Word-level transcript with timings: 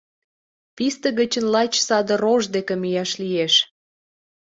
Писте 0.75 1.09
гычын 1.19 1.45
лач 1.53 1.73
саде 1.87 2.15
рож 2.23 2.43
деке 2.55 2.73
мияш 2.81 3.11
лиеш. 3.21 3.53